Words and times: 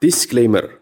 Disclaimer: 0.00 0.80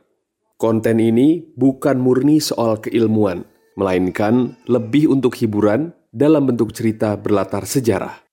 Konten 0.62 1.02
ini 1.02 1.42
bukan 1.58 1.98
murni 1.98 2.38
soal 2.38 2.78
keilmuan, 2.78 3.42
melainkan 3.74 4.54
lebih 4.70 5.10
untuk 5.10 5.34
hiburan 5.34 5.90
dalam 6.14 6.46
bentuk 6.46 6.70
cerita 6.70 7.18
berlatar 7.18 7.66
sejarah. 7.66 8.27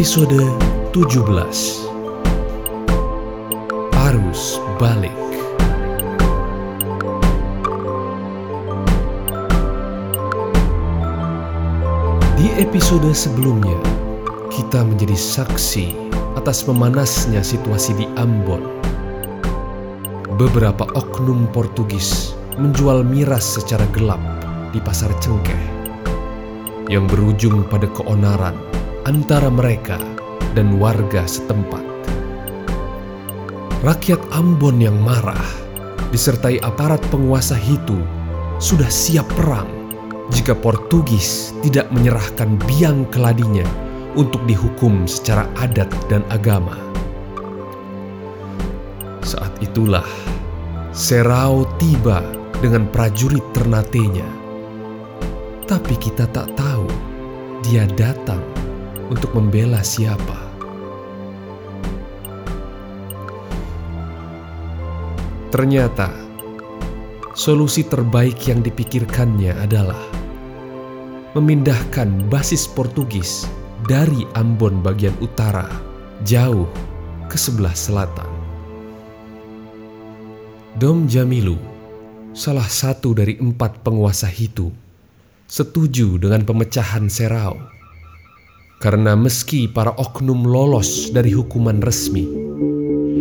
Episode 0.00 0.48
17 0.96 1.28
Arus 4.08 4.56
balik. 4.80 5.12
Di 12.32 12.48
episode 12.56 13.12
sebelumnya, 13.12 13.76
kita 14.48 14.88
menjadi 14.88 15.12
saksi 15.12 15.92
atas 16.40 16.64
memanasnya 16.64 17.44
situasi 17.44 17.92
di 17.92 18.08
Ambon. 18.16 18.64
Beberapa 20.40 20.88
oknum 20.96 21.44
Portugis 21.52 22.32
menjual 22.56 23.04
miras 23.04 23.44
secara 23.44 23.84
gelap 23.92 24.24
di 24.72 24.80
pasar 24.80 25.12
Cengkeh 25.20 25.60
yang 26.88 27.04
berujung 27.04 27.68
pada 27.68 27.84
keonaran 27.92 28.79
antara 29.08 29.48
mereka 29.48 29.96
dan 30.52 30.76
warga 30.76 31.24
setempat. 31.24 31.84
Rakyat 33.80 34.20
Ambon 34.36 34.76
yang 34.76 35.00
marah 35.00 35.40
disertai 36.12 36.60
aparat 36.60 37.00
penguasa 37.08 37.56
Hitu 37.56 37.96
sudah 38.60 38.92
siap 38.92 39.24
perang 39.40 39.68
jika 40.36 40.52
Portugis 40.52 41.56
tidak 41.64 41.88
menyerahkan 41.88 42.60
biang 42.68 43.08
keladinya 43.08 43.64
untuk 44.20 44.44
dihukum 44.44 45.08
secara 45.08 45.48
adat 45.56 45.88
dan 46.12 46.20
agama. 46.28 46.76
Saat 49.24 49.56
itulah 49.64 50.04
Serau 50.90 51.70
tiba 51.78 52.18
dengan 52.58 52.82
prajurit 52.90 53.46
ternatenya. 53.54 54.26
Tapi 55.70 55.94
kita 55.94 56.26
tak 56.34 56.50
tahu 56.58 56.90
dia 57.62 57.86
datang 57.94 58.42
untuk 59.10 59.34
membela 59.34 59.82
siapa. 59.82 60.38
Ternyata 65.50 66.14
solusi 67.34 67.82
terbaik 67.82 68.38
yang 68.46 68.62
dipikirkannya 68.62 69.50
adalah 69.58 69.98
memindahkan 71.34 72.30
basis 72.30 72.70
Portugis 72.70 73.50
dari 73.90 74.22
Ambon 74.38 74.78
bagian 74.78 75.14
utara 75.18 75.66
jauh 76.22 76.70
ke 77.26 77.34
sebelah 77.34 77.74
selatan. 77.74 78.30
Dom 80.78 81.10
Jamilu, 81.10 81.58
salah 82.30 82.66
satu 82.66 83.10
dari 83.10 83.34
empat 83.42 83.82
penguasa 83.82 84.30
Hitu, 84.30 84.70
setuju 85.50 86.14
dengan 86.14 86.46
pemecahan 86.46 87.10
Serau. 87.10 87.79
Karena 88.80 89.12
meski 89.12 89.68
para 89.68 89.92
oknum 90.00 90.48
lolos 90.48 91.12
dari 91.12 91.28
hukuman 91.36 91.84
resmi, 91.84 92.24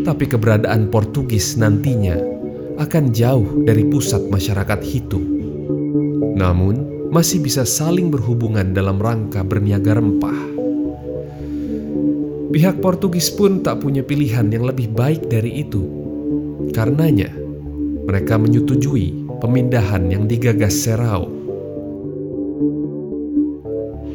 tapi 0.08 0.24
keberadaan 0.24 0.88
Portugis 0.88 1.60
nantinya 1.60 2.16
akan 2.80 3.12
jauh 3.12 3.68
dari 3.68 3.84
pusat 3.92 4.24
masyarakat 4.32 4.80
Hitu. 4.80 5.20
Namun, 6.40 6.88
masih 7.12 7.44
bisa 7.44 7.68
saling 7.68 8.08
berhubungan 8.08 8.72
dalam 8.72 9.04
rangka 9.04 9.44
berniaga 9.44 10.00
rempah. 10.00 10.40
Pihak 12.56 12.80
Portugis 12.80 13.28
pun 13.28 13.60
tak 13.60 13.84
punya 13.84 14.00
pilihan 14.00 14.48
yang 14.48 14.64
lebih 14.64 14.96
baik 14.96 15.28
dari 15.28 15.60
itu. 15.60 15.84
Karenanya, 16.72 17.36
mereka 18.08 18.40
menyetujui 18.40 19.28
pemindahan 19.44 20.08
yang 20.08 20.24
digagas 20.24 20.88
Serau. 20.88 21.39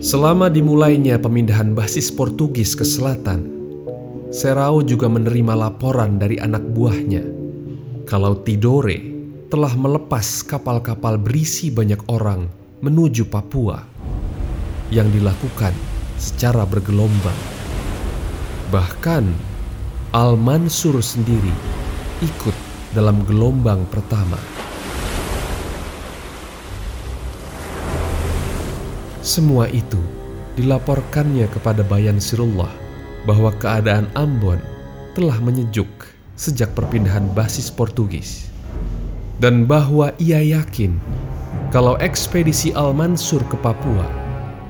Selama 0.05 0.53
dimulainya 0.53 1.17
pemindahan 1.17 1.73
basis 1.73 2.13
Portugis 2.13 2.77
ke 2.77 2.85
selatan, 2.85 3.49
Serau 4.29 4.85
juga 4.85 5.09
menerima 5.09 5.57
laporan 5.57 6.21
dari 6.21 6.37
anak 6.37 6.61
buahnya 6.77 7.25
kalau 8.05 8.37
Tidore 8.45 9.01
telah 9.49 9.73
melepas 9.73 10.45
kapal-kapal 10.45 11.17
berisi 11.17 11.73
banyak 11.73 12.05
orang 12.13 12.45
menuju 12.85 13.33
Papua 13.33 13.81
yang 14.93 15.09
dilakukan 15.09 15.73
secara 16.21 16.69
bergelombang. 16.69 17.41
Bahkan 18.69 19.25
Al-Mansur 20.13 21.01
sendiri 21.01 21.55
ikut 22.21 22.57
dalam 22.93 23.25
gelombang 23.25 23.89
pertama. 23.89 24.37
Semua 29.25 29.73
itu 29.73 29.97
dilaporkannya 30.61 31.49
kepada 31.49 31.81
Bayan 31.81 32.21
Sirullah 32.21 32.69
bahwa 33.25 33.57
keadaan 33.57 34.05
Ambon 34.13 34.61
telah 35.17 35.41
menyejuk 35.41 35.89
sejak 36.37 36.69
perpindahan 36.77 37.33
basis 37.33 37.73
Portugis 37.73 38.53
dan 39.41 39.65
bahwa 39.65 40.13
ia 40.21 40.45
yakin 40.45 41.01
kalau 41.73 41.97
ekspedisi 42.05 42.77
Al-Mansur 42.77 43.41
ke 43.49 43.57
Papua 43.65 44.05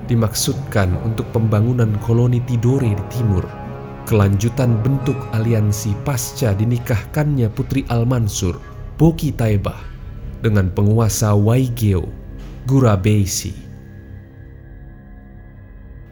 dimaksudkan 0.06 1.02
untuk 1.02 1.26
pembangunan 1.34 1.90
koloni 2.06 2.38
Tidore 2.46 2.94
di 2.94 3.04
timur, 3.10 3.42
kelanjutan 4.06 4.78
bentuk 4.86 5.18
aliansi 5.34 5.98
pasca 6.06 6.54
dinikahkannya 6.54 7.50
putri 7.50 7.82
Al-Mansur, 7.90 8.54
Boki 9.02 9.34
Taibah, 9.34 9.82
dengan 10.46 10.70
penguasa 10.70 11.34
Waigeo, 11.34 12.06
Gurabeisi. 12.70 13.73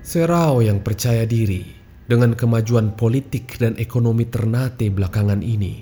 Serao 0.03 0.59
yang 0.59 0.83
percaya 0.83 1.23
diri 1.23 1.63
dengan 2.11 2.35
kemajuan 2.35 2.99
politik 2.99 3.55
dan 3.63 3.79
ekonomi 3.79 4.27
Ternate 4.27 4.91
belakangan 4.91 5.39
ini, 5.47 5.79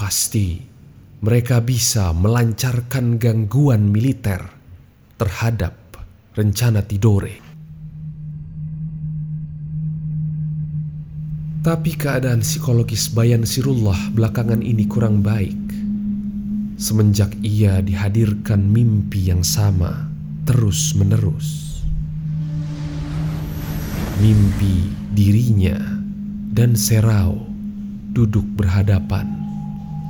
pasti 0.00 0.56
mereka 1.20 1.60
bisa 1.60 2.16
melancarkan 2.16 3.20
gangguan 3.20 3.92
militer 3.92 4.40
terhadap 5.20 5.76
rencana 6.40 6.80
Tidore. 6.80 7.36
Tapi 11.60 11.92
keadaan 12.00 12.40
psikologis 12.40 13.12
Bayan 13.12 13.44
Sirullah 13.44 14.08
belakangan 14.16 14.64
ini 14.64 14.88
kurang 14.88 15.20
baik. 15.20 15.60
Semenjak 16.80 17.36
ia 17.44 17.84
dihadirkan 17.84 18.72
mimpi 18.72 19.28
yang 19.28 19.44
sama 19.44 20.08
terus-menerus. 20.48 21.67
Mimpi 24.18 24.82
dirinya 25.14 25.78
dan 26.50 26.74
Serau 26.74 27.38
duduk 28.10 28.42
berhadapan 28.58 29.30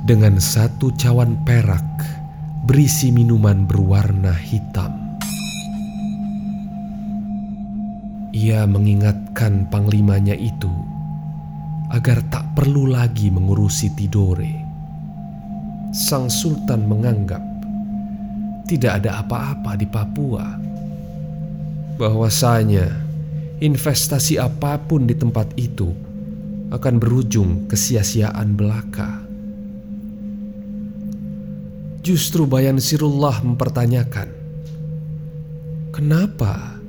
dengan 0.09 0.41
satu 0.41 0.89
cawan 0.97 1.37
perak 1.45 1.85
berisi 2.65 3.13
minuman 3.13 3.69
berwarna 3.69 4.33
hitam. 4.33 4.97
Ia 8.33 8.65
mengingatkan 8.65 9.69
panglimanya 9.69 10.33
itu 10.33 10.73
agar 11.93 12.25
tak 12.33 12.49
perlu 12.57 12.89
lagi 12.89 13.29
mengurusi 13.29 13.93
Tidore. 13.93 14.57
Sang 15.93 16.33
Sultan 16.33 16.89
menganggap 16.89 17.45
tidak 18.65 19.05
ada 19.05 19.21
apa-apa 19.21 19.77
di 19.77 19.85
Papua. 19.85 20.57
Bahwasanya 22.01 23.08
investasi 23.59 24.39
apa 24.39 24.79
pun 24.79 25.03
di 25.03 25.15
tempat 25.15 25.51
itu 25.59 25.91
akan 26.71 26.95
berujung 26.95 27.67
kesia-siaan 27.67 28.55
belaka. 28.55 29.27
Justru 31.99 32.47
Bayan 32.47 32.79
Sirullah 32.79 33.43
mempertanyakan, 33.43 34.29
kenapa 35.91 36.79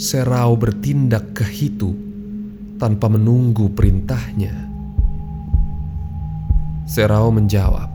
Serau 0.00 0.56
bertindak 0.56 1.36
ke 1.36 1.44
Hitu 1.44 1.92
tanpa 2.80 3.12
menunggu 3.12 3.68
perintahnya? 3.68 4.56
Serau 6.88 7.28
menjawab, 7.28 7.92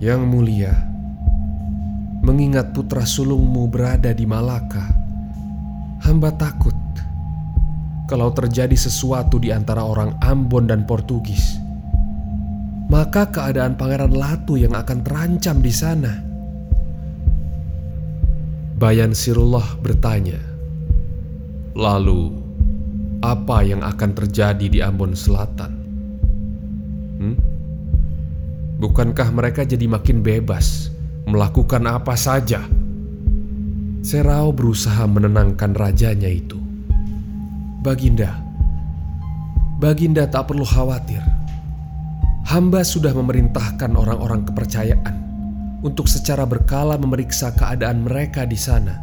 Yang 0.00 0.22
mulia, 0.24 0.76
mengingat 2.24 2.72
putra 2.72 3.04
sulungmu 3.04 3.68
berada 3.68 4.12
di 4.12 4.24
Malaka, 4.24 5.05
hamba 6.06 6.30
takut 6.38 6.74
kalau 8.06 8.30
terjadi 8.30 8.78
sesuatu 8.78 9.42
di 9.42 9.50
antara 9.50 9.82
orang 9.82 10.14
Ambon 10.22 10.70
dan 10.70 10.86
Portugis, 10.86 11.58
maka 12.86 13.26
keadaan 13.26 13.74
Pangeran 13.74 14.14
Latu 14.14 14.54
yang 14.54 14.78
akan 14.78 15.02
terancam 15.02 15.58
di 15.58 15.72
sana. 15.74 16.14
Bayan 18.78 19.10
Sirullah 19.10 19.66
bertanya, 19.82 20.38
"Lalu, 21.74 22.30
apa 23.26 23.66
yang 23.66 23.82
akan 23.82 24.10
terjadi 24.14 24.66
di 24.70 24.78
Ambon 24.78 25.18
Selatan?" 25.18 25.72
Hmm? 27.18 27.36
Bukankah 28.78 29.34
mereka 29.34 29.66
jadi 29.66 29.90
makin 29.90 30.22
bebas 30.22 30.94
melakukan 31.26 31.82
apa 31.90 32.14
saja? 32.14 32.62
Serau 34.06 34.54
berusaha 34.54 35.02
menenangkan 35.10 35.74
rajanya 35.74 36.30
itu. 36.30 36.54
Baginda, 37.82 38.38
Baginda 39.82 40.30
tak 40.30 40.46
perlu 40.46 40.62
khawatir. 40.62 41.18
Hamba 42.46 42.86
sudah 42.86 43.10
memerintahkan 43.10 43.98
orang-orang 43.98 44.46
kepercayaan 44.46 45.16
untuk 45.82 46.06
secara 46.06 46.46
berkala 46.46 46.94
memeriksa 46.94 47.50
keadaan 47.58 48.06
mereka 48.06 48.46
di 48.46 48.54
sana. 48.54 48.94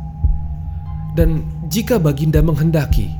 Dan 1.20 1.44
jika 1.68 2.00
Baginda 2.00 2.40
menghendaki, 2.40 3.12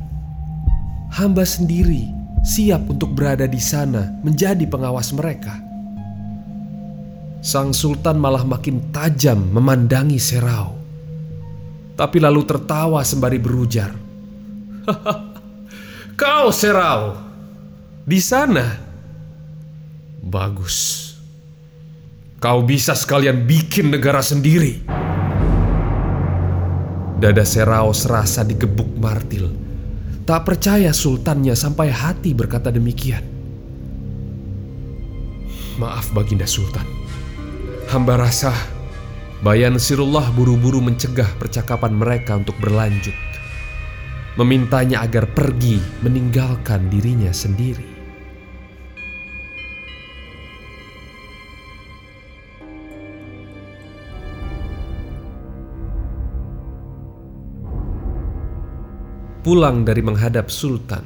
hamba 1.12 1.44
sendiri 1.44 2.08
siap 2.48 2.88
untuk 2.88 3.12
berada 3.12 3.44
di 3.44 3.60
sana 3.60 4.08
menjadi 4.24 4.64
pengawas 4.72 5.12
mereka. 5.12 5.60
Sang 7.44 7.76
Sultan 7.76 8.24
malah 8.24 8.48
makin 8.48 8.88
tajam 8.96 9.52
memandangi 9.52 10.16
Serau. 10.16 10.83
Tapi 11.94 12.18
lalu 12.18 12.42
tertawa 12.46 13.06
sembari 13.06 13.38
berujar. 13.38 13.94
Kau 16.22 16.50
Serau 16.50 17.18
di 18.04 18.20
sana. 18.20 18.66
Bagus. 20.24 21.10
Kau 22.42 22.66
bisa 22.66 22.92
sekalian 22.98 23.48
bikin 23.48 23.94
negara 23.94 24.20
sendiri. 24.20 24.84
Dada 27.22 27.46
Serau 27.48 27.96
serasa 27.96 28.44
digebuk 28.44 29.00
martil. 29.00 29.48
Tak 30.24 30.48
percaya 30.48 30.92
sultannya 30.92 31.56
sampai 31.56 31.88
hati 31.92 32.36
berkata 32.36 32.72
demikian. 32.72 33.24
Maaf 35.80 36.12
Baginda 36.12 36.48
Sultan. 36.48 36.86
Hamba 37.92 38.20
rasa 38.20 38.52
Bayan 39.44 39.76
Sirullah 39.76 40.32
buru-buru 40.32 40.80
mencegah 40.80 41.28
percakapan 41.36 41.92
mereka 41.92 42.40
untuk 42.40 42.56
berlanjut 42.64 43.12
memintanya 44.34 45.06
agar 45.06 45.30
pergi 45.30 45.78
meninggalkan 46.02 46.90
dirinya 46.90 47.30
sendiri. 47.30 47.92
Pulang 59.44 59.84
dari 59.84 60.00
menghadap 60.00 60.48
sultan, 60.48 61.04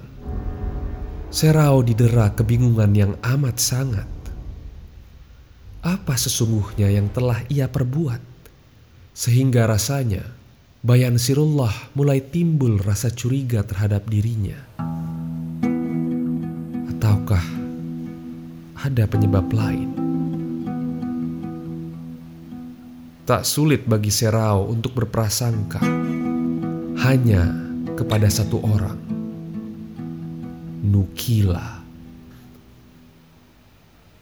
Serao 1.33 1.81
didera 1.81 2.29
kebingungan 2.37 2.93
yang 2.93 3.13
amat 3.25 3.57
sangat. 3.57 4.16
Apa 5.87 6.19
sesungguhnya 6.19 6.91
yang 6.91 7.07
telah 7.07 7.47
ia 7.47 7.71
perbuat 7.71 8.19
sehingga 9.15 9.63
rasanya 9.71 10.35
Bayan 10.83 11.15
Sirullah 11.15 11.71
mulai 11.95 12.19
timbul 12.19 12.75
rasa 12.79 13.07
curiga 13.07 13.65
terhadap 13.65 14.03
dirinya. 14.05 14.55
Ataukah 16.91 17.41
ada 18.83 19.03
penyebab 19.07 19.47
lain? 19.51 19.89
Tak 23.23 23.47
sulit 23.47 23.83
bagi 23.87 24.11
Serau 24.11 24.69
untuk 24.69 24.91
berprasangka 24.91 25.81
hanya 27.07 27.51
kepada 27.95 28.27
satu 28.27 28.59
orang. 28.59 28.99
Nukila. 30.83 31.79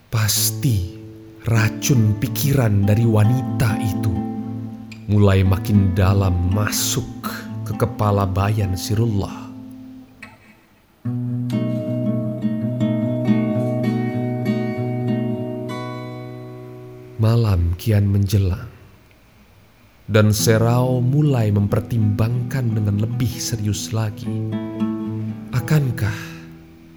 Pasti 0.08 0.95
racun 1.46 2.18
pikiran 2.18 2.82
dari 2.82 3.06
wanita 3.06 3.78
itu 3.78 4.10
mulai 5.06 5.46
makin 5.46 5.94
dalam 5.94 6.34
masuk 6.50 7.06
ke 7.62 7.70
kepala 7.78 8.26
Bayan 8.26 8.74
Sirullah. 8.74 9.46
Malam 17.22 17.78
kian 17.78 18.10
menjelang, 18.10 18.66
dan 20.10 20.34
Serao 20.34 20.98
mulai 20.98 21.54
mempertimbangkan 21.54 22.74
dengan 22.74 23.06
lebih 23.06 23.30
serius 23.38 23.94
lagi. 23.94 24.50
Akankah 25.54 26.18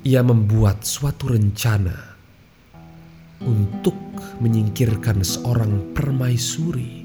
ia 0.01 0.25
membuat 0.25 0.81
suatu 0.89 1.37
rencana 1.37 2.08
untuk 3.43 3.95
menyingkirkan 4.39 5.23
seorang 5.23 5.95
permaisuri? 5.95 6.99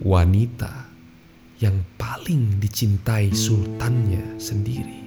wanita 0.00 0.88
yang 1.60 1.76
paling 2.00 2.56
dicintai 2.56 3.28
sultannya 3.36 4.40
sendiri. 4.40 5.04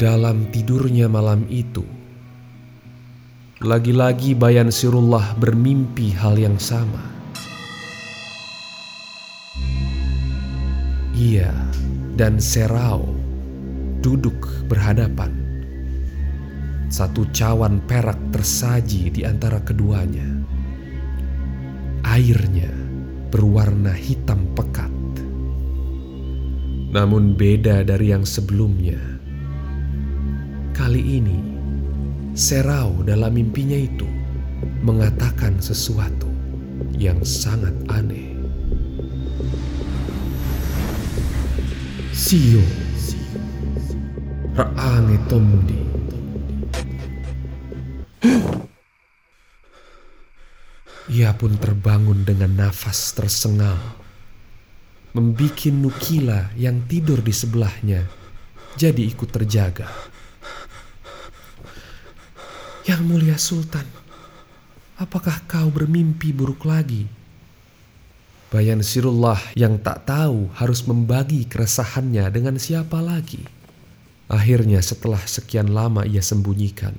Dalam 0.00 0.50
tidurnya 0.50 1.06
malam 1.06 1.46
itu, 1.46 1.84
lagi-lagi 3.62 4.34
Bayan 4.34 4.72
Sirullah 4.72 5.36
bermimpi 5.38 6.10
hal 6.16 6.40
yang 6.40 6.56
sama. 6.58 7.21
Dan 12.14 12.38
Serau 12.38 13.08
duduk 14.04 14.68
berhadapan. 14.68 15.32
Satu 16.92 17.24
cawan 17.32 17.80
perak 17.88 18.20
tersaji 18.30 19.08
di 19.08 19.24
antara 19.24 19.64
keduanya. 19.64 20.28
Airnya 22.04 22.68
berwarna 23.32 23.96
hitam 23.96 24.44
pekat. 24.52 24.92
Namun 26.92 27.32
beda 27.32 27.80
dari 27.88 28.12
yang 28.12 28.28
sebelumnya. 28.28 29.00
Kali 30.76 31.00
ini, 31.00 31.40
Serau 32.36 33.00
dalam 33.00 33.32
mimpinya 33.32 33.80
itu 33.80 34.04
mengatakan 34.84 35.56
sesuatu 35.64 36.28
yang 36.98 37.24
sangat 37.24 37.72
aneh. 37.88 38.41
Sio 42.12 42.60
Raange 44.52 45.16
Tomdi. 45.32 45.80
Ia 51.08 51.32
pun 51.32 51.56
terbangun 51.56 52.20
dengan 52.28 52.52
nafas 52.52 53.16
tersengal. 53.16 53.80
Membikin 55.16 55.80
Nukila 55.80 56.52
yang 56.52 56.84
tidur 56.84 57.24
di 57.24 57.32
sebelahnya 57.32 58.04
jadi 58.76 59.08
ikut 59.08 59.32
terjaga. 59.32 59.88
Yang 62.84 63.00
mulia 63.08 63.36
Sultan, 63.40 63.88
apakah 65.00 65.48
kau 65.48 65.72
bermimpi 65.72 66.36
buruk 66.36 66.68
lagi? 66.68 67.21
Bayan 68.52 68.84
Sirullah 68.84 69.40
yang 69.56 69.80
tak 69.80 70.04
tahu 70.04 70.52
harus 70.60 70.84
membagi 70.84 71.48
keresahannya 71.48 72.28
dengan 72.28 72.60
siapa 72.60 73.00
lagi. 73.00 73.40
Akhirnya 74.28 74.84
setelah 74.84 75.24
sekian 75.24 75.72
lama 75.72 76.04
ia 76.04 76.20
sembunyikan, 76.20 76.92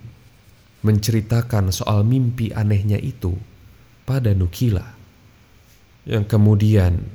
menceritakan 0.81 1.69
soal 1.69 2.01
mimpi 2.10 2.50
anehnya 2.50 2.98
itu 2.98 3.38
pada 4.01 4.33
Nukila. 4.33 4.98
Yang 6.10 6.25
kemudian 6.25 7.05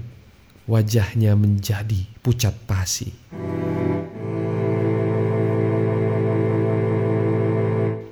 wajahnya 0.71 1.35
menjadi 1.35 2.07
pucat 2.23 2.55
pasi. 2.63 3.11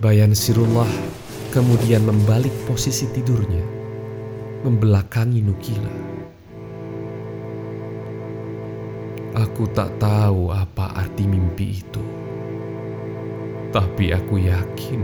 Bayan 0.02 0.34
Sirullah 0.34 0.90
kemudian 1.54 2.02
membalik 2.02 2.52
posisi 2.66 3.06
tidurnya, 3.14 3.62
membelakangi 4.66 5.38
Nukila. 5.38 6.05
Aku 9.36 9.68
tak 9.68 9.92
tahu 10.00 10.48
apa 10.48 10.96
arti 10.96 11.28
mimpi 11.28 11.84
itu. 11.84 12.00
Tapi 13.68 14.08
aku 14.16 14.40
yakin 14.40 15.00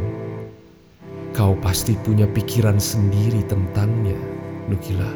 kau 1.36 1.52
pasti 1.60 1.92
punya 2.00 2.24
pikiran 2.24 2.80
sendiri 2.80 3.44
tentangnya, 3.44 4.16
Nukila. 4.72 5.12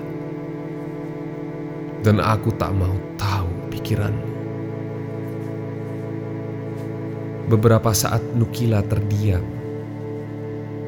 Dan 2.04 2.20
aku 2.20 2.52
tak 2.60 2.76
mau 2.76 2.92
tahu 3.16 3.48
pikiranmu. 3.72 4.32
Beberapa 7.48 7.96
saat 7.96 8.20
Nukila 8.36 8.84
terdiam. 8.84 9.44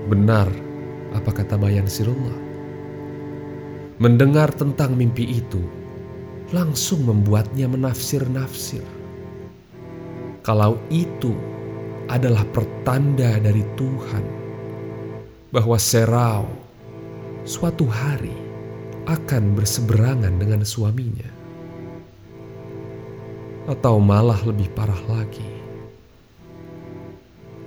Benar 0.05 0.53
apa 1.17 1.33
kata 1.33 1.57
Bayan 1.57 1.89
Sirullah? 1.89 2.37
Mendengar 3.97 4.53
tentang 4.53 5.01
mimpi 5.01 5.41
itu, 5.41 5.65
langsung 6.49 7.05
membuatnya 7.05 7.69
menafsir-nafsir. 7.69 8.85
Kalau 10.41 10.81
itu 10.89 11.37
adalah 12.09 12.41
pertanda 12.57 13.37
dari 13.37 13.61
Tuhan 13.77 14.25
bahwa 15.53 15.77
Serau 15.77 16.49
suatu 17.45 17.85
hari 17.85 18.33
akan 19.09 19.57
berseberangan 19.57 20.37
dengan 20.41 20.65
suaminya, 20.65 21.29
atau 23.69 24.01
malah 24.01 24.41
lebih 24.45 24.73
parah 24.73 25.01
lagi, 25.09 25.49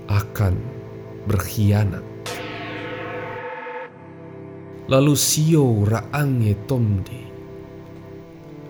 akan 0.10 0.58
berkhianat. 1.30 2.06
Lalu 4.90 5.14
Sio 5.14 5.86
Raange 5.86 6.58
Tomdi 6.66 7.31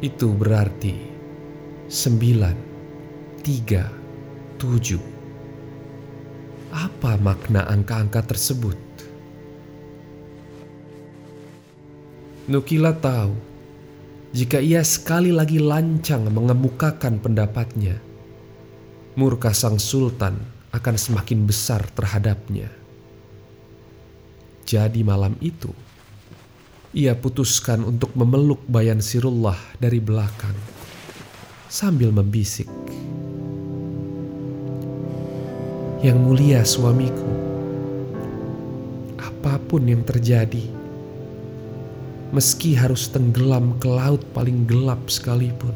itu 0.02 0.34
berarti 0.34 0.98
sembilan, 1.86 2.58
tiga, 3.46 3.86
tujuh. 4.58 5.04
Apa 6.74 7.22
makna 7.22 7.70
angka-angka 7.70 8.26
tersebut? 8.26 8.80
Nukila 12.50 12.98
tahu 12.98 13.38
jika 14.34 14.58
ia 14.58 14.82
sekali 14.82 15.30
lagi 15.30 15.62
lancang 15.62 16.26
mengemukakan 16.34 17.22
pendapatnya, 17.22 18.02
murka 19.14 19.54
sang 19.54 19.78
sultan 19.78 20.40
akan 20.74 20.96
semakin 20.98 21.46
besar 21.46 21.86
terhadapnya. 21.94 22.72
Jadi 24.66 25.04
malam 25.04 25.36
itu, 25.44 25.70
ia 26.92 27.16
putuskan 27.16 27.88
untuk 27.88 28.12
memeluk 28.20 28.60
Bayan 28.68 29.00
Sirullah 29.00 29.56
dari 29.80 30.04
belakang 30.04 30.56
sambil 31.72 32.12
membisik. 32.12 32.68
Yang 36.04 36.18
mulia 36.20 36.62
suamiku, 36.68 37.32
apa 39.16 39.56
pun 39.72 39.88
yang 39.88 40.04
terjadi, 40.04 40.68
meski 42.36 42.76
harus 42.76 43.08
tenggelam 43.08 43.80
ke 43.80 43.88
laut 43.88 44.20
paling 44.36 44.68
gelap 44.68 45.00
sekalipun, 45.08 45.72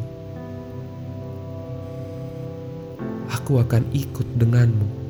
aku 3.32 3.64
akan 3.64 3.88
ikut 3.96 4.28
denganmu 4.36 5.05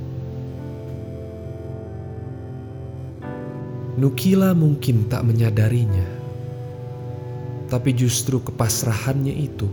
Nukila 3.95 4.51
mungkin 4.51 5.07
tak 5.07 5.23
menyadarinya, 5.23 6.03
tapi 7.71 7.95
justru 7.95 8.43
kepasrahannya 8.43 9.31
itu 9.31 9.71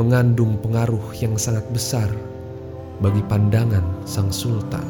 mengandung 0.00 0.56
pengaruh 0.64 1.12
yang 1.20 1.36
sangat 1.36 1.68
besar 1.76 2.08
bagi 3.04 3.20
pandangan 3.28 3.84
sang 4.08 4.32
sultan. 4.32 4.88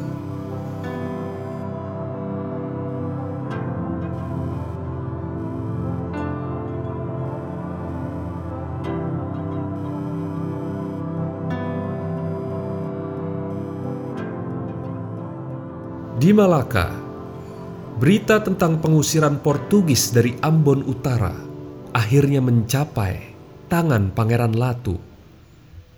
Di 16.23 16.31
Malaka, 16.31 17.02
Berita 18.03 18.43
tentang 18.43 18.83
pengusiran 18.83 19.39
Portugis 19.39 20.11
dari 20.11 20.35
Ambon 20.43 20.83
Utara 20.83 21.31
akhirnya 21.95 22.43
mencapai 22.43 23.31
tangan 23.71 24.11
Pangeran 24.11 24.59
Latu, 24.59 24.99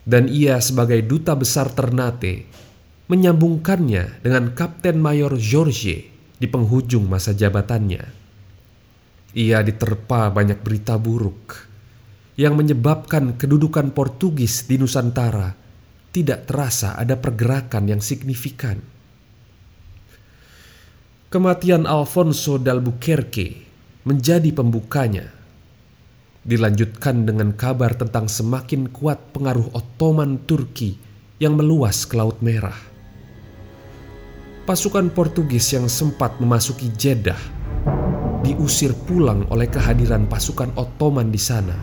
dan 0.06 0.30
ia 0.30 0.62
sebagai 0.62 1.02
duta 1.02 1.34
besar 1.34 1.74
Ternate 1.74 2.46
menyambungkannya 3.10 4.22
dengan 4.22 4.54
Kapten 4.54 5.02
Mayor 5.02 5.34
George 5.42 5.98
di 6.38 6.46
penghujung 6.46 7.10
masa 7.10 7.34
jabatannya. 7.34 8.06
Ia 9.34 9.66
diterpa 9.66 10.30
banyak 10.30 10.62
berita 10.62 11.02
buruk 11.02 11.58
yang 12.38 12.54
menyebabkan 12.54 13.34
kedudukan 13.34 13.98
Portugis 13.98 14.70
di 14.70 14.78
Nusantara 14.78 15.58
tidak 16.14 16.46
terasa 16.46 17.02
ada 17.02 17.18
pergerakan 17.18 17.90
yang 17.90 18.02
signifikan 18.06 18.94
Kematian 21.36 21.84
Alfonso 21.84 22.56
d'Albuquerque 22.56 23.60
menjadi 24.08 24.56
pembukanya. 24.56 25.28
Dilanjutkan 26.48 27.28
dengan 27.28 27.52
kabar 27.52 27.92
tentang 27.92 28.32
semakin 28.32 28.88
kuat 28.88 29.36
pengaruh 29.36 29.68
Ottoman 29.76 30.48
Turki 30.48 30.96
yang 31.44 31.60
meluas 31.60 32.08
ke 32.08 32.16
Laut 32.16 32.40
Merah. 32.40 32.80
Pasukan 34.64 35.12
Portugis 35.12 35.76
yang 35.76 35.92
sempat 35.92 36.40
memasuki 36.40 36.88
Jeddah 36.96 37.44
diusir 38.40 38.96
pulang 39.04 39.44
oleh 39.52 39.68
kehadiran 39.68 40.32
pasukan 40.32 40.72
Ottoman 40.80 41.36
di 41.36 41.42
sana. 41.44 41.76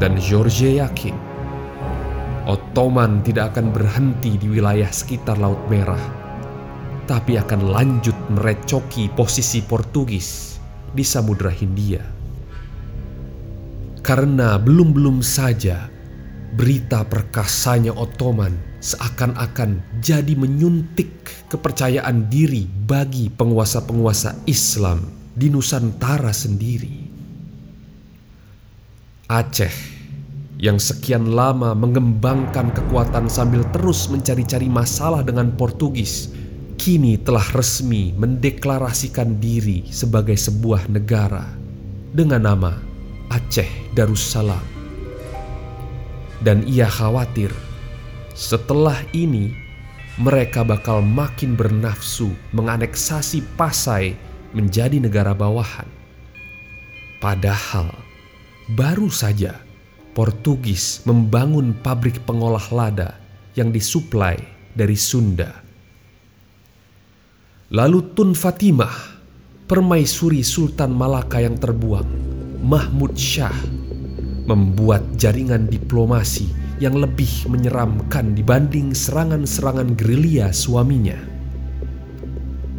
Dan 0.00 0.16
George 0.16 0.80
yakin 0.80 1.12
Ottoman 2.48 3.20
tidak 3.28 3.52
akan 3.52 3.76
berhenti 3.76 4.40
di 4.40 4.48
wilayah 4.48 4.88
sekitar 4.88 5.36
Laut 5.36 5.60
Merah 5.68 6.21
tapi 7.06 7.38
akan 7.38 7.70
lanjut 7.72 8.14
merecoki 8.32 9.10
posisi 9.12 9.62
Portugis 9.62 10.58
di 10.94 11.02
Samudra 11.02 11.50
Hindia. 11.50 12.02
Karena 14.02 14.58
belum-belum 14.58 15.22
saja 15.22 15.86
berita 16.52 17.06
perkasanya 17.06 17.94
Ottoman 17.94 18.52
seakan-akan 18.82 20.02
jadi 20.02 20.34
menyuntik 20.34 21.30
kepercayaan 21.46 22.26
diri 22.26 22.66
bagi 22.66 23.30
penguasa-penguasa 23.30 24.42
Islam 24.50 25.06
di 25.32 25.48
Nusantara 25.48 26.34
sendiri. 26.34 27.14
Aceh 29.30 30.02
yang 30.60 30.76
sekian 30.82 31.30
lama 31.32 31.72
mengembangkan 31.72 32.74
kekuatan 32.74 33.30
sambil 33.30 33.64
terus 33.72 34.10
mencari-cari 34.10 34.68
masalah 34.68 35.24
dengan 35.24 35.54
Portugis 35.54 36.41
kini 36.82 37.14
telah 37.14 37.46
resmi 37.54 38.10
mendeklarasikan 38.18 39.38
diri 39.38 39.86
sebagai 39.94 40.34
sebuah 40.34 40.90
negara 40.90 41.46
dengan 42.10 42.42
nama 42.42 42.74
Aceh 43.30 43.94
Darussalam. 43.94 44.66
Dan 46.42 46.66
ia 46.66 46.90
khawatir 46.90 47.54
setelah 48.34 48.98
ini 49.14 49.54
mereka 50.18 50.66
bakal 50.66 51.06
makin 51.06 51.54
bernafsu 51.54 52.34
menganeksasi 52.50 53.46
Pasai 53.54 54.18
menjadi 54.50 54.98
negara 54.98 55.38
bawahan. 55.38 55.86
Padahal 57.22 57.94
baru 58.74 59.06
saja 59.06 59.54
Portugis 60.18 61.06
membangun 61.06 61.78
pabrik 61.78 62.18
pengolah 62.26 62.66
lada 62.74 63.14
yang 63.54 63.70
disuplai 63.70 64.34
dari 64.74 64.98
Sunda 64.98 65.61
Lalu 67.72 68.12
Tun 68.12 68.36
Fatimah, 68.36 68.92
permaisuri 69.64 70.44
Sultan 70.44 70.92
Malaka 70.92 71.40
yang 71.40 71.56
terbuang, 71.56 72.04
Mahmud 72.60 73.16
Shah, 73.16 73.56
membuat 74.44 75.16
jaringan 75.16 75.72
diplomasi 75.72 76.52
yang 76.84 77.00
lebih 77.00 77.48
menyeramkan 77.48 78.36
dibanding 78.36 78.92
serangan-serangan 78.92 79.96
gerilya 79.96 80.52
suaminya. 80.52 81.16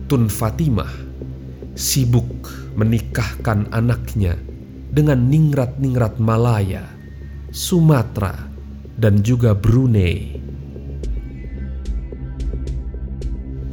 Tun 0.05 0.29
Fatimah 0.29 0.93
sibuk 1.73 2.53
menikahkan 2.77 3.73
anaknya 3.73 4.37
dengan 4.93 5.25
ningrat-ningrat 5.25 6.21
Malaya, 6.21 6.85
Sumatera, 7.49 8.37
dan 9.01 9.25
juga 9.25 9.57
Brunei. 9.57 10.42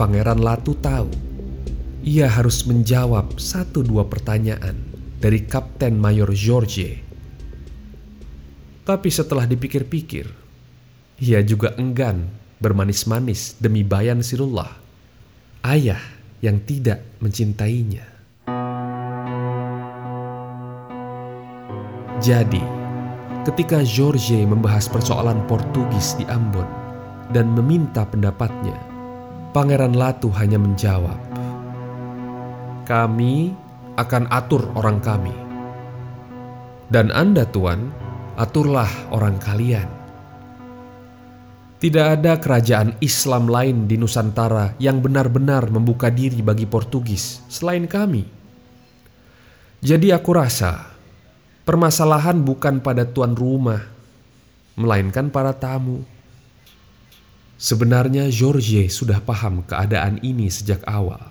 Pangeran 0.01 0.41
Latu 0.41 0.73
tahu 0.81 1.13
ia 2.01 2.25
harus 2.25 2.65
menjawab 2.65 3.37
satu 3.37 3.85
dua 3.85 4.09
pertanyaan 4.09 4.73
dari 5.21 5.45
Kapten 5.45 6.01
Mayor 6.01 6.33
George. 6.33 6.97
Tapi 8.81 9.09
setelah 9.13 9.45
dipikir-pikir, 9.45 10.25
ia 11.21 11.45
juga 11.45 11.77
enggan 11.77 12.33
bermanis-manis 12.65 13.61
demi 13.61 13.85
Bayan 13.85 14.25
Sirullah, 14.25 14.73
ayah 15.69 16.01
yang 16.41 16.65
tidak 16.65 17.05
mencintainya. 17.21 18.09
Jadi, 22.25 22.65
ketika 23.45 23.85
George 23.85 24.33
membahas 24.49 24.89
persoalan 24.89 25.45
Portugis 25.45 26.17
di 26.17 26.25
Ambon 26.25 26.65
dan 27.37 27.53
meminta 27.53 28.09
pendapatnya, 28.09 28.90
Pangeran 29.51 29.99
Latu 29.99 30.31
hanya 30.39 30.59
menjawab, 30.63 31.19
"Kami 32.87 33.51
akan 33.99 34.25
atur 34.31 34.71
orang 34.79 35.03
kami, 35.03 35.35
dan 36.87 37.11
Anda, 37.11 37.43
Tuan, 37.47 37.91
aturlah 38.39 38.91
orang 39.11 39.37
kalian." 39.43 39.89
Tidak 41.81 42.07
ada 42.21 42.37
kerajaan 42.37 43.01
Islam 43.01 43.49
lain 43.49 43.89
di 43.89 43.97
Nusantara 43.97 44.77
yang 44.77 45.01
benar-benar 45.01 45.73
membuka 45.73 46.13
diri 46.13 46.45
bagi 46.45 46.69
Portugis 46.69 47.41
selain 47.49 47.89
kami. 47.89 48.23
Jadi, 49.81 50.13
aku 50.13 50.31
rasa 50.37 50.91
Permasalahan 51.71 52.43
bukan 52.43 52.83
pada 52.83 53.07
tuan 53.07 53.37
rumah, 53.39 53.79
melainkan 54.75 55.31
para 55.31 55.55
tamu. 55.55 56.03
Sebenarnya 57.61 58.33
George 58.33 58.89
sudah 58.89 59.21
paham 59.21 59.61
keadaan 59.69 60.17
ini 60.25 60.49
sejak 60.49 60.81
awal. 60.89 61.29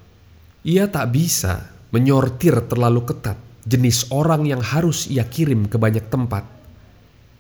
Ia 0.62 0.86
tak 0.86 1.10
bisa 1.10 1.74
menyortir 1.90 2.54
terlalu 2.70 3.02
ketat 3.10 3.34
jenis 3.66 4.14
orang 4.14 4.46
yang 4.46 4.62
harus 4.62 5.10
ia 5.10 5.26
kirim 5.26 5.66
ke 5.66 5.82
banyak 5.82 6.06
tempat. 6.06 6.46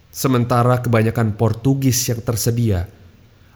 Sementara 0.09 0.81
kebanyakan 0.81 1.37
Portugis 1.37 2.01
yang 2.09 2.25
tersedia 2.25 2.89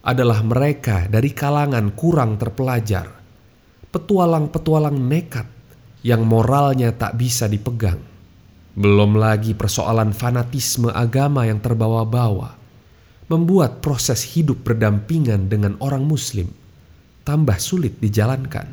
adalah 0.05 0.45
mereka 0.45 1.09
dari 1.09 1.33
kalangan 1.33 1.97
kurang 1.97 2.37
terpelajar, 2.37 3.09
petualang-petualang 3.89 5.01
nekat 5.01 5.49
yang 6.05 6.29
moralnya 6.29 6.93
tak 6.93 7.17
bisa 7.17 7.49
dipegang. 7.49 7.97
Belum 8.77 9.17
lagi 9.17 9.57
persoalan 9.57 10.13
fanatisme 10.13 10.93
agama 10.93 11.49
yang 11.49 11.57
terbawa-bawa, 11.57 12.62
membuat 13.31 13.79
proses 13.79 14.23
hidup 14.35 14.63
berdampingan 14.67 15.47
dengan 15.47 15.79
orang 15.79 16.03
Muslim 16.03 16.51
tambah 17.23 17.55
sulit 17.59 17.99
dijalankan. 18.03 18.67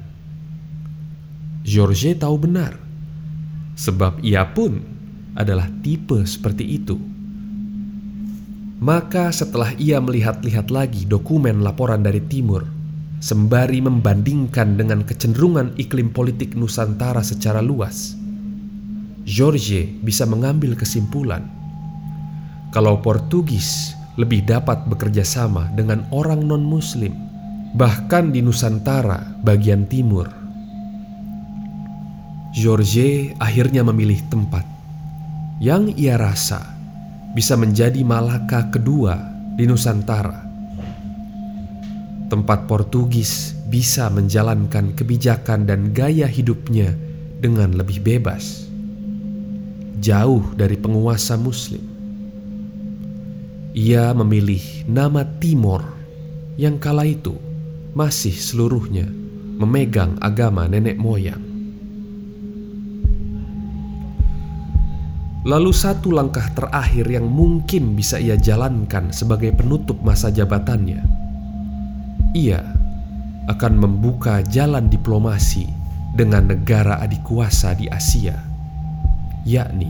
George 1.62 2.19
tahu 2.19 2.37
benar, 2.40 2.75
sebab 3.78 4.19
ia 4.25 4.42
pun 4.50 4.83
adalah 5.38 5.71
tipe 5.85 6.19
seperti 6.26 6.64
itu. 6.66 6.99
Maka 8.80 9.28
setelah 9.28 9.76
ia 9.76 10.00
melihat-lihat 10.00 10.73
lagi 10.73 11.04
dokumen 11.04 11.61
laporan 11.61 12.00
dari 12.00 12.25
timur, 12.26 12.64
sembari 13.21 13.85
membandingkan 13.85 14.80
dengan 14.80 15.04
kecenderungan 15.04 15.76
iklim 15.76 16.11
politik 16.11 16.57
Nusantara 16.57 17.21
secara 17.21 17.61
luas, 17.61 18.16
George 19.28 19.85
bisa 20.00 20.25
mengambil 20.25 20.73
kesimpulan 20.73 21.45
kalau 22.73 22.99
Portugis 23.04 23.92
lebih 24.19 24.47
dapat 24.47 24.87
bekerja 24.90 25.23
sama 25.23 25.71
dengan 25.75 26.07
orang 26.11 26.43
non-Muslim, 26.43 27.14
bahkan 27.76 28.35
di 28.35 28.43
Nusantara 28.43 29.23
bagian 29.43 29.87
timur. 29.87 30.26
George 32.50 33.31
akhirnya 33.38 33.87
memilih 33.87 34.19
tempat 34.26 34.67
yang 35.62 35.87
ia 35.95 36.19
rasa 36.19 36.59
bisa 37.31 37.55
menjadi 37.55 38.02
Malaka 38.02 38.75
kedua 38.75 39.14
di 39.55 39.71
Nusantara. 39.71 40.50
Tempat 42.26 42.66
Portugis 42.66 43.55
bisa 43.70 44.11
menjalankan 44.11 44.99
kebijakan 44.99 45.66
dan 45.66 45.94
gaya 45.94 46.27
hidupnya 46.27 46.90
dengan 47.38 47.75
lebih 47.79 48.03
bebas 48.03 48.70
jauh 50.01 50.42
dari 50.57 50.81
penguasa 50.81 51.37
Muslim. 51.37 51.89
Ia 53.70 54.11
memilih 54.12 54.88
nama 54.90 55.22
Timor 55.38 55.87
yang 56.59 56.83
kala 56.83 57.06
itu 57.06 57.38
masih 57.94 58.35
seluruhnya 58.35 59.06
memegang 59.61 60.18
agama 60.18 60.66
nenek 60.66 60.98
moyang. 60.98 61.40
Lalu 65.46 65.72
satu 65.72 66.12
langkah 66.12 66.44
terakhir 66.52 67.09
yang 67.09 67.24
mungkin 67.24 67.96
bisa 67.96 68.20
ia 68.20 68.37
jalankan 68.37 69.09
sebagai 69.14 69.56
penutup 69.56 69.96
masa 70.04 70.28
jabatannya. 70.28 71.00
Ia 72.37 72.61
akan 73.48 73.72
membuka 73.78 74.44
jalan 74.46 74.92
diplomasi 74.92 75.64
dengan 76.12 76.50
negara 76.50 77.00
adik 77.00 77.24
kuasa 77.24 77.72
di 77.72 77.88
Asia 77.88 78.50
yakni 79.48 79.88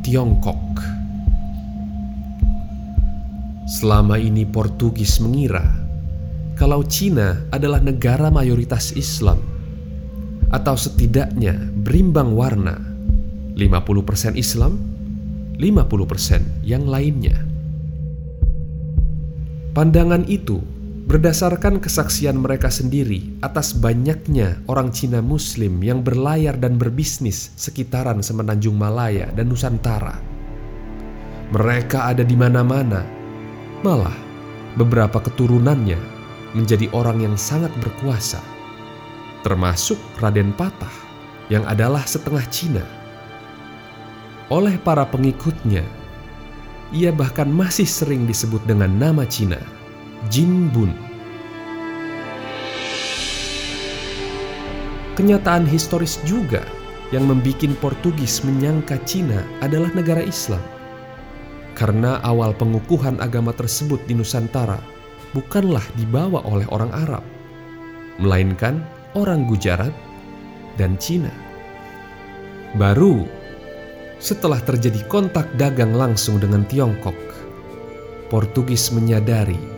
Tiongkok. 0.00 0.95
Selama 3.66 4.14
ini 4.14 4.46
Portugis 4.46 5.18
mengira 5.18 5.66
kalau 6.54 6.86
Cina 6.86 7.42
adalah 7.50 7.82
negara 7.82 8.30
mayoritas 8.30 8.94
Islam 8.94 9.42
atau 10.54 10.78
setidaknya 10.78 11.58
berimbang 11.82 12.30
warna 12.32 12.78
50% 13.58 14.38
Islam, 14.38 14.78
50% 15.58 16.62
yang 16.62 16.86
lainnya. 16.86 17.42
Pandangan 19.74 20.24
itu 20.30 20.62
berdasarkan 21.06 21.82
kesaksian 21.82 22.38
mereka 22.38 22.70
sendiri 22.72 23.38
atas 23.42 23.74
banyaknya 23.74 24.62
orang 24.70 24.94
Cina 24.94 25.18
Muslim 25.18 25.82
yang 25.82 26.06
berlayar 26.06 26.54
dan 26.54 26.78
berbisnis 26.78 27.50
sekitaran 27.58 28.22
Semenanjung 28.22 28.78
Malaya 28.78 29.26
dan 29.34 29.50
Nusantara. 29.50 30.16
Mereka 31.52 32.10
ada 32.10 32.26
di 32.26 32.34
mana-mana, 32.34 33.15
malah 33.86 34.18
beberapa 34.74 35.22
keturunannya 35.22 35.98
menjadi 36.58 36.90
orang 36.90 37.22
yang 37.22 37.38
sangat 37.38 37.70
berkuasa, 37.78 38.42
termasuk 39.46 39.94
Raden 40.18 40.50
Patah 40.58 40.90
yang 41.46 41.62
adalah 41.70 42.02
setengah 42.02 42.42
Cina. 42.50 42.82
Oleh 44.50 44.74
para 44.82 45.06
pengikutnya, 45.06 45.86
ia 46.90 47.14
bahkan 47.14 47.46
masih 47.46 47.86
sering 47.86 48.26
disebut 48.26 48.58
dengan 48.66 48.90
nama 48.90 49.22
Cina 49.22 49.62
Jin 50.34 50.66
Bun. 50.74 50.90
Kenyataan 55.14 55.64
historis 55.64 56.18
juga 56.26 56.66
yang 57.14 57.30
membuat 57.30 57.70
Portugis 57.78 58.42
menyangka 58.42 58.98
Cina 59.06 59.46
adalah 59.62 59.88
negara 59.94 60.20
Islam. 60.20 60.75
Karena 61.76 62.24
awal 62.24 62.56
pengukuhan 62.56 63.20
agama 63.20 63.52
tersebut 63.52 64.00
di 64.08 64.16
Nusantara 64.16 64.80
bukanlah 65.36 65.84
dibawa 66.00 66.40
oleh 66.48 66.64
orang 66.72 66.88
Arab, 66.96 67.20
melainkan 68.16 68.80
orang 69.12 69.44
Gujarat 69.44 69.92
dan 70.80 70.96
Cina. 70.96 71.32
Baru 72.80 73.28
setelah 74.16 74.56
terjadi 74.64 75.04
kontak 75.12 75.44
dagang 75.60 75.92
langsung 75.92 76.40
dengan 76.40 76.64
Tiongkok, 76.64 77.16
Portugis 78.32 78.88
menyadari 78.88 79.76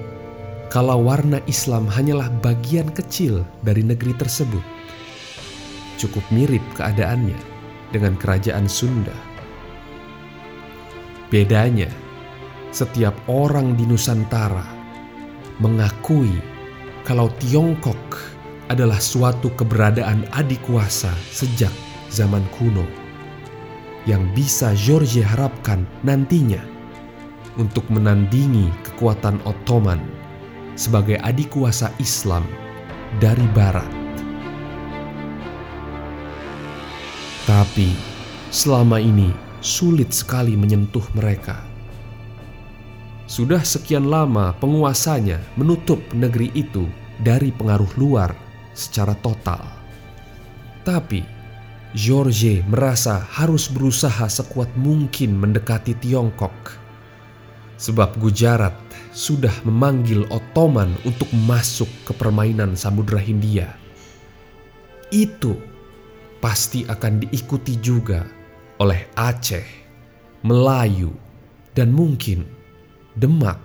kalau 0.68 1.00
warna 1.00 1.42
Islam 1.48 1.88
hanyalah 1.88 2.28
bagian 2.44 2.92
kecil 2.92 3.42
dari 3.64 3.80
negeri 3.82 4.12
tersebut. 4.14 4.62
Cukup 5.98 6.22
mirip 6.30 6.62
keadaannya 6.78 7.40
dengan 7.90 8.14
kerajaan 8.20 8.70
Sunda. 8.70 9.27
Bedanya, 11.28 11.92
setiap 12.72 13.12
orang 13.28 13.76
di 13.76 13.84
Nusantara 13.84 14.64
mengakui 15.60 16.32
kalau 17.04 17.28
Tiongkok 17.36 18.00
adalah 18.72 18.96
suatu 18.96 19.52
keberadaan 19.52 20.24
adik 20.32 20.60
kuasa 20.64 21.12
sejak 21.28 21.72
zaman 22.08 22.40
kuno 22.56 22.84
yang 24.08 24.24
bisa 24.32 24.72
George 24.72 25.20
harapkan 25.20 25.84
nantinya 26.00 26.64
untuk 27.60 27.84
menandingi 27.92 28.72
kekuatan 28.88 29.36
Ottoman 29.44 30.00
sebagai 30.80 31.20
adik 31.20 31.52
kuasa 31.52 31.92
Islam 32.00 32.48
dari 33.20 33.44
Barat. 33.52 33.88
Tapi 37.44 37.92
selama 38.48 38.96
ini 38.96 39.47
sulit 39.60 40.14
sekali 40.14 40.54
menyentuh 40.54 41.04
mereka. 41.14 41.62
Sudah 43.28 43.60
sekian 43.60 44.08
lama 44.08 44.56
penguasanya 44.56 45.42
menutup 45.58 46.00
negeri 46.16 46.48
itu 46.56 46.88
dari 47.20 47.52
pengaruh 47.52 47.90
luar 48.00 48.32
secara 48.72 49.12
total. 49.20 49.60
Tapi 50.86 51.20
George 51.92 52.64
merasa 52.64 53.20
harus 53.20 53.68
berusaha 53.68 54.24
sekuat 54.24 54.72
mungkin 54.80 55.36
mendekati 55.36 55.92
Tiongkok. 56.00 56.80
Sebab 57.78 58.16
Gujarat 58.16 58.74
sudah 59.12 59.52
memanggil 59.62 60.24
Ottoman 60.32 60.94
untuk 61.04 61.28
masuk 61.46 61.88
ke 62.08 62.12
permainan 62.16 62.74
Samudra 62.74 63.20
Hindia. 63.20 63.76
Itu 65.12 65.58
pasti 66.40 66.88
akan 66.88 67.28
diikuti 67.28 67.76
juga 67.82 68.37
oleh 68.78 69.10
Aceh, 69.18 69.66
Melayu, 70.46 71.10
dan 71.74 71.90
mungkin 71.90 72.46
Demak. 73.18 73.62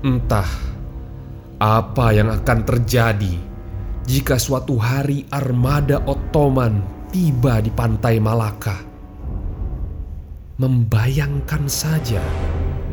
Entah 0.00 0.48
apa 1.60 2.16
yang 2.16 2.32
akan 2.32 2.64
terjadi 2.64 3.36
jika 4.08 4.40
suatu 4.40 4.80
hari 4.80 5.28
armada 5.28 6.00
Ottoman 6.08 6.80
tiba 7.12 7.60
di 7.60 7.68
pantai 7.68 8.16
Malaka 8.16 8.80
membayangkan 10.56 11.68
saja 11.68 12.20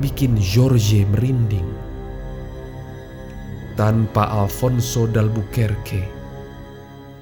bikin 0.04 0.36
George 0.40 1.04
merinding. 1.08 1.68
Tanpa 3.76 4.28
Alfonso 4.34 5.06
d'Albuquerque, 5.06 6.02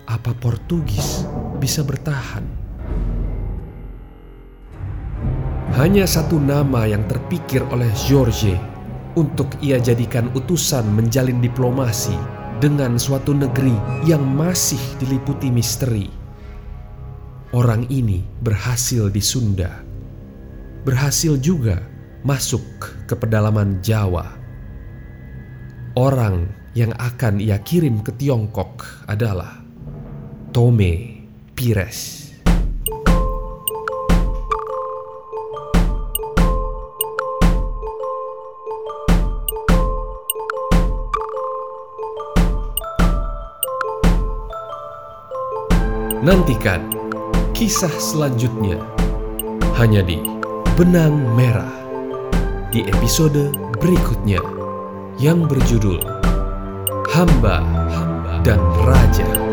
apa 0.07 0.31
Portugis 0.37 1.27
bisa 1.65 1.81
bertahan? 1.81 2.45
Hanya 5.73 6.05
satu 6.05 6.37
nama 6.37 6.85
yang 6.85 7.09
terpikir 7.09 7.65
oleh 7.73 7.89
George 8.05 8.53
untuk 9.17 9.49
ia 9.65 9.81
jadikan 9.81 10.29
utusan 10.37 10.85
menjalin 10.93 11.41
diplomasi 11.41 12.13
dengan 12.61 13.01
suatu 13.01 13.33
negeri 13.33 13.73
yang 14.05 14.21
masih 14.21 14.79
diliputi 15.01 15.49
misteri. 15.49 16.07
Orang 17.49 17.89
ini 17.89 18.21
berhasil 18.45 19.09
di 19.09 19.23
Sunda 19.25 19.81
berhasil 20.85 21.41
juga 21.41 21.81
masuk 22.21 22.61
ke 23.09 23.17
pedalaman 23.17 23.81
Jawa. 23.81 24.37
Orang 25.97 26.45
yang 26.77 26.93
akan 27.01 27.41
ia 27.41 27.57
kirim 27.57 28.05
ke 28.05 28.13
Tiongkok 28.13 28.85
adalah 29.09 29.65
Tome 30.53 31.14
Pires. 31.55 32.35
Nantikan 46.19 46.91
kisah 47.55 47.87
selanjutnya 48.03 48.75
hanya 49.79 50.03
di 50.03 50.19
Benang 50.75 51.39
Merah 51.39 51.71
di 52.67 52.83
episode 52.83 53.55
berikutnya 53.79 54.43
yang 55.23 55.47
berjudul 55.47 56.03
Hamba, 57.15 57.63
Hamba 57.95 58.43
dan 58.43 58.59
Raja. 58.83 59.44